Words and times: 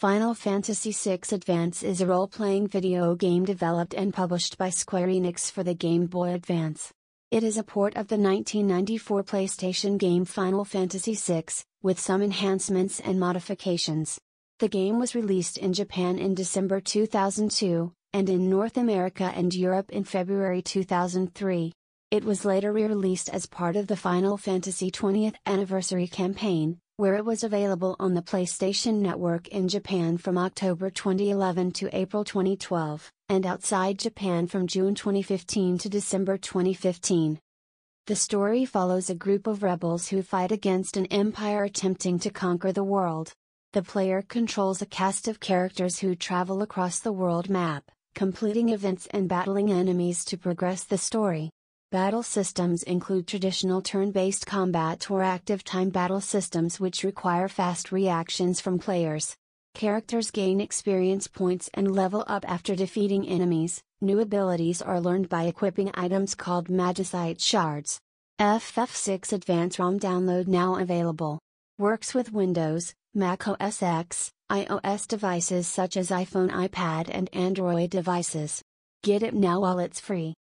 Final 0.00 0.34
Fantasy 0.34 0.92
VI 0.92 1.20
Advance 1.32 1.82
is 1.82 2.02
a 2.02 2.06
role 2.06 2.28
playing 2.28 2.68
video 2.68 3.14
game 3.14 3.46
developed 3.46 3.94
and 3.94 4.12
published 4.12 4.58
by 4.58 4.68
Square 4.68 5.06
Enix 5.06 5.50
for 5.50 5.62
the 5.62 5.72
Game 5.72 6.04
Boy 6.04 6.34
Advance. 6.34 6.92
It 7.30 7.42
is 7.42 7.56
a 7.56 7.62
port 7.62 7.96
of 7.96 8.08
the 8.08 8.18
1994 8.18 9.24
PlayStation 9.24 9.96
game 9.96 10.26
Final 10.26 10.66
Fantasy 10.66 11.14
VI, 11.14 11.44
with 11.82 11.98
some 11.98 12.20
enhancements 12.20 13.00
and 13.00 13.18
modifications. 13.18 14.20
The 14.58 14.68
game 14.68 14.98
was 14.98 15.14
released 15.14 15.56
in 15.56 15.72
Japan 15.72 16.18
in 16.18 16.34
December 16.34 16.78
2002, 16.82 17.90
and 18.12 18.28
in 18.28 18.50
North 18.50 18.76
America 18.76 19.32
and 19.34 19.54
Europe 19.54 19.90
in 19.92 20.04
February 20.04 20.60
2003. 20.60 21.72
It 22.10 22.22
was 22.22 22.44
later 22.44 22.70
re 22.70 22.84
released 22.84 23.30
as 23.30 23.46
part 23.46 23.76
of 23.76 23.86
the 23.86 23.96
Final 23.96 24.36
Fantasy 24.36 24.90
20th 24.90 25.36
Anniversary 25.46 26.06
campaign, 26.06 26.80
where 26.98 27.14
it 27.14 27.26
was 27.26 27.44
available 27.44 27.94
on 28.00 28.14
the 28.14 28.22
PlayStation 28.22 29.00
Network 29.00 29.48
in 29.48 29.68
Japan 29.68 30.16
from 30.16 30.38
October 30.38 30.88
2011 30.88 31.72
to 31.72 31.94
April 31.94 32.24
2012, 32.24 33.12
and 33.28 33.44
outside 33.44 33.98
Japan 33.98 34.46
from 34.46 34.66
June 34.66 34.94
2015 34.94 35.76
to 35.76 35.90
December 35.90 36.38
2015. 36.38 37.38
The 38.06 38.16
story 38.16 38.64
follows 38.64 39.10
a 39.10 39.14
group 39.14 39.46
of 39.46 39.62
rebels 39.62 40.08
who 40.08 40.22
fight 40.22 40.50
against 40.50 40.96
an 40.96 41.04
empire 41.06 41.64
attempting 41.64 42.18
to 42.20 42.30
conquer 42.30 42.72
the 42.72 42.82
world. 42.82 43.30
The 43.74 43.82
player 43.82 44.22
controls 44.22 44.80
a 44.80 44.86
cast 44.86 45.28
of 45.28 45.38
characters 45.38 45.98
who 45.98 46.14
travel 46.14 46.62
across 46.62 47.00
the 47.00 47.12
world 47.12 47.50
map, 47.50 47.90
completing 48.14 48.70
events 48.70 49.06
and 49.10 49.28
battling 49.28 49.70
enemies 49.70 50.24
to 50.26 50.38
progress 50.38 50.84
the 50.84 50.96
story. 50.96 51.50
Battle 51.92 52.24
systems 52.24 52.82
include 52.82 53.28
traditional 53.28 53.80
turn 53.80 54.10
based 54.10 54.44
combat 54.44 55.08
or 55.08 55.22
active 55.22 55.62
time 55.62 55.90
battle 55.90 56.20
systems 56.20 56.80
which 56.80 57.04
require 57.04 57.46
fast 57.46 57.92
reactions 57.92 58.60
from 58.60 58.80
players. 58.80 59.36
Characters 59.72 60.32
gain 60.32 60.60
experience 60.60 61.28
points 61.28 61.70
and 61.74 61.94
level 61.94 62.24
up 62.26 62.44
after 62.48 62.74
defeating 62.74 63.28
enemies. 63.28 63.80
New 64.00 64.18
abilities 64.18 64.82
are 64.82 65.00
learned 65.00 65.28
by 65.28 65.44
equipping 65.44 65.92
items 65.94 66.34
called 66.34 66.68
Magicite 66.68 67.40
shards. 67.40 68.00
FF6 68.40 69.32
Advance 69.32 69.78
ROM 69.78 70.00
download 70.00 70.48
now 70.48 70.74
available. 70.74 71.38
Works 71.78 72.14
with 72.14 72.32
Windows, 72.32 72.94
Mac 73.14 73.46
OS 73.46 73.80
X, 73.80 74.32
iOS 74.50 75.06
devices 75.06 75.68
such 75.68 75.96
as 75.96 76.10
iPhone, 76.10 76.50
iPad, 76.50 77.08
and 77.12 77.30
Android 77.32 77.90
devices. 77.90 78.60
Get 79.04 79.22
it 79.22 79.34
now 79.34 79.60
while 79.60 79.78
it's 79.78 80.00
free. 80.00 80.34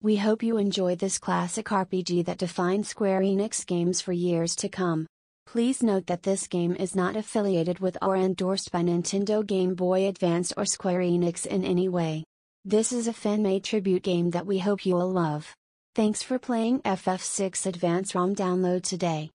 We 0.00 0.14
hope 0.14 0.44
you 0.44 0.58
enjoyed 0.58 1.00
this 1.00 1.18
classic 1.18 1.66
RPG 1.66 2.26
that 2.26 2.38
defined 2.38 2.86
Square 2.86 3.22
Enix 3.22 3.66
games 3.66 4.00
for 4.00 4.12
years 4.12 4.54
to 4.56 4.68
come. 4.68 5.08
Please 5.44 5.82
note 5.82 6.06
that 6.06 6.22
this 6.22 6.46
game 6.46 6.76
is 6.76 6.94
not 6.94 7.16
affiliated 7.16 7.80
with 7.80 7.98
or 8.00 8.14
endorsed 8.14 8.70
by 8.70 8.82
Nintendo 8.82 9.44
Game 9.44 9.74
Boy 9.74 10.06
Advance 10.06 10.52
or 10.56 10.66
Square 10.66 11.00
Enix 11.00 11.46
in 11.46 11.64
any 11.64 11.88
way. 11.88 12.22
This 12.64 12.92
is 12.92 13.08
a 13.08 13.12
fan-made 13.12 13.64
tribute 13.64 14.04
game 14.04 14.30
that 14.30 14.46
we 14.46 14.60
hope 14.60 14.86
you 14.86 14.94
will 14.94 15.10
love. 15.10 15.52
Thanks 15.96 16.22
for 16.22 16.38
playing 16.38 16.78
FF6 16.82 17.66
Advance 17.66 18.14
ROM 18.14 18.36
download 18.36 18.84
today. 18.84 19.30